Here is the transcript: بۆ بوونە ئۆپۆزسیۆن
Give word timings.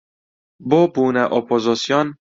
بۆ 0.69 0.79
بوونە 0.93 1.23
ئۆپۆزسیۆن 1.35 2.07